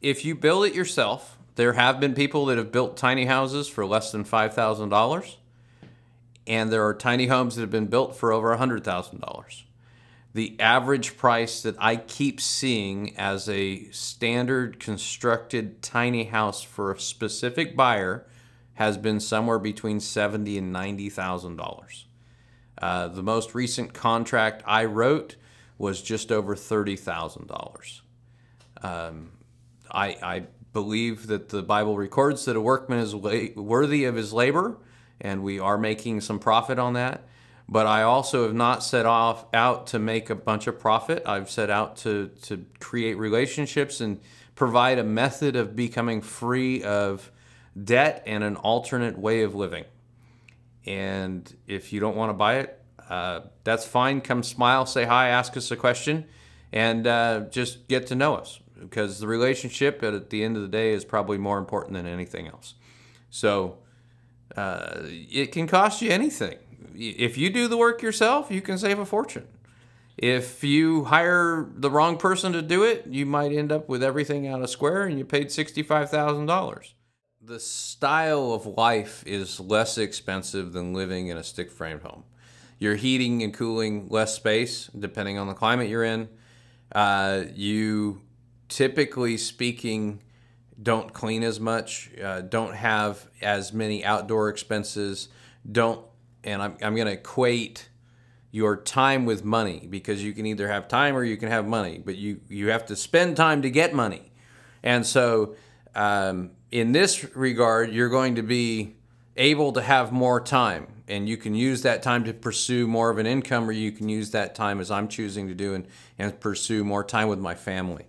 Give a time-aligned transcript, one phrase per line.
[0.00, 3.84] if you build it yourself, there have been people that have built tiny houses for
[3.84, 5.38] less than five thousand dollars,
[6.46, 9.64] and there are tiny homes that have been built for over hundred thousand dollars.
[10.34, 17.00] The average price that I keep seeing as a standard constructed tiny house for a
[17.00, 18.24] specific buyer
[18.74, 22.06] has been somewhere between seventy and ninety thousand dollars.
[22.80, 25.34] Uh, the most recent contract I wrote
[25.76, 28.02] was just over thirty thousand dollars.
[29.90, 30.42] I, I
[30.72, 34.76] believe that the Bible records that a workman is la- worthy of his labor,
[35.20, 37.24] and we are making some profit on that.
[37.68, 41.22] But I also have not set off out to make a bunch of profit.
[41.26, 44.20] I've set out to to create relationships and
[44.54, 47.30] provide a method of becoming free of
[47.84, 49.84] debt and an alternate way of living.
[50.86, 54.22] And if you don't want to buy it, uh, that's fine.
[54.22, 56.24] Come smile, say hi, ask us a question,
[56.72, 60.68] and uh, just get to know us because the relationship at the end of the
[60.68, 62.74] day is probably more important than anything else.
[63.30, 63.78] So
[64.56, 66.58] uh, it can cost you anything.
[66.94, 69.46] If you do the work yourself, you can save a fortune.
[70.16, 74.48] If you hire the wrong person to do it, you might end up with everything
[74.48, 76.92] out of square and you paid $65,000
[77.48, 82.24] the style of life is less expensive than living in a stick frame home.
[82.78, 86.28] You're heating and cooling less space depending on the climate you're in.
[86.92, 88.20] Uh, you
[88.68, 90.22] typically speaking
[90.80, 95.28] don't clean as much, uh, don't have as many outdoor expenses,
[95.70, 96.04] don't,
[96.44, 97.88] and I'm, I'm going to equate
[98.52, 102.00] your time with money because you can either have time or you can have money,
[102.02, 104.30] but you, you have to spend time to get money.
[104.82, 105.56] And so,
[105.94, 108.94] um, in this regard, you're going to be
[109.36, 113.18] able to have more time and you can use that time to pursue more of
[113.18, 115.86] an income or you can use that time as i'm choosing to do and,
[116.18, 118.04] and pursue more time with my family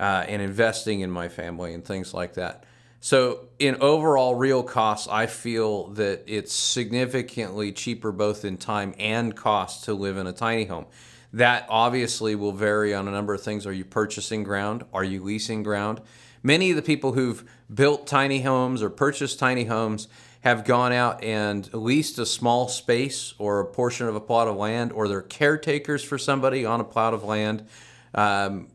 [0.00, 2.64] uh, and investing in my family and things like that.
[3.00, 9.34] So in overall real costs i feel that it's significantly cheaper both in time and
[9.34, 10.86] cost to live in a tiny home.
[11.32, 13.66] That obviously will vary on a number of things.
[13.66, 14.84] Are you purchasing ground?
[14.92, 16.00] Are you leasing ground?
[16.42, 20.08] Many of the people who've built tiny homes or purchased tiny homes
[20.40, 24.56] have gone out and leased a small space or a portion of a plot of
[24.56, 27.66] land, or they're caretakers for somebody on a plot of land.
[28.14, 28.68] Um,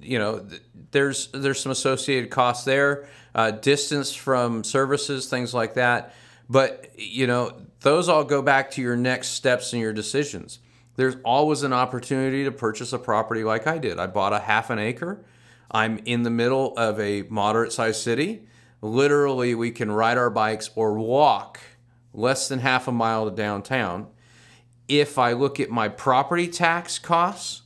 [0.00, 0.46] you know,
[0.90, 6.14] there's there's some associated costs there, uh, distance from services, things like that.
[6.48, 10.58] But you know, those all go back to your next steps and your decisions.
[10.96, 13.98] There's always an opportunity to purchase a property like I did.
[13.98, 15.24] I bought a half an acre
[15.72, 18.46] I'm in the middle of a moderate sized city.
[18.82, 21.58] Literally, we can ride our bikes or walk
[22.12, 24.08] less than half a mile to downtown.
[24.86, 27.61] If I look at my property tax costs,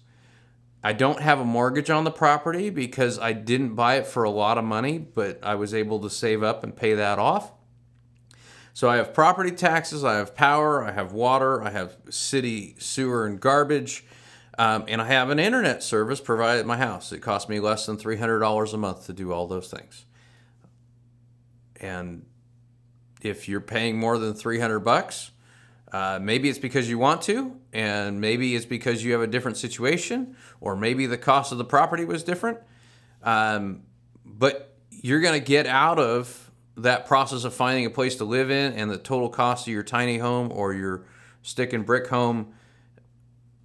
[0.83, 4.31] I don't have a mortgage on the property because I didn't buy it for a
[4.31, 7.53] lot of money, but I was able to save up and pay that off.
[8.73, 13.27] So I have property taxes, I have power, I have water, I have city sewer
[13.27, 14.05] and garbage.
[14.59, 17.13] Um, and I have an internet service provided at my house.
[17.13, 20.07] It costs me less than $300 a month to do all those things.
[21.81, 22.25] And
[23.21, 25.31] if you're paying more than 300 bucks,
[25.93, 29.57] uh, maybe it's because you want to, and maybe it's because you have a different
[29.57, 32.59] situation, or maybe the cost of the property was different.
[33.23, 33.83] Um,
[34.25, 38.51] but you're going to get out of that process of finding a place to live
[38.51, 41.07] in and the total cost of your tiny home or your
[41.43, 42.53] stick and brick home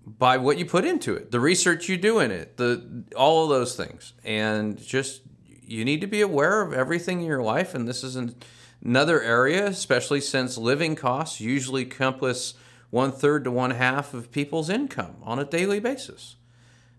[0.06, 3.50] by what you put into it, the research you do in it, the all of
[3.50, 5.22] those things, and just
[5.64, 7.74] you need to be aware of everything in your life.
[7.74, 8.16] And this is
[8.84, 12.54] another area, especially since living costs usually encompass
[12.90, 16.36] one third to one half of people's income on a daily basis.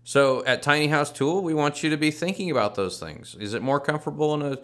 [0.03, 3.35] So at Tiny House Tool, we want you to be thinking about those things.
[3.39, 4.57] Is it more comfortable in a,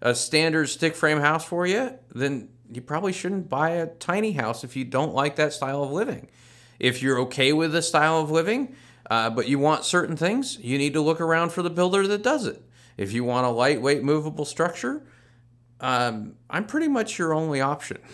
[0.00, 1.98] a standard stick frame house for you?
[2.14, 5.90] Then you probably shouldn't buy a tiny house if you don't like that style of
[5.90, 6.28] living.
[6.78, 8.76] If you're okay with this style of living,
[9.10, 12.22] uh, but you want certain things, you need to look around for the builder that
[12.22, 12.62] does it.
[12.96, 15.02] If you want a lightweight, movable structure,
[15.84, 17.98] um, I'm pretty much your only option.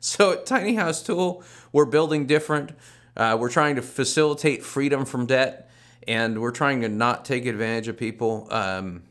[0.00, 1.42] So at Tiny House Tool,
[1.72, 2.72] we're building different.
[3.16, 5.70] Uh, we're trying to facilitate freedom from debt,
[6.06, 9.04] and we're trying to not take advantage of people um,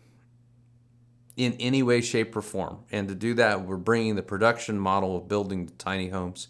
[1.35, 2.83] in any way, shape, or form.
[2.91, 6.47] And to do that, we're bringing the production model of building tiny homes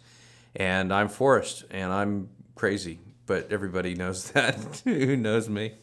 [0.56, 5.74] and I'm Forrest, and I'm crazy, but everybody knows that who knows me.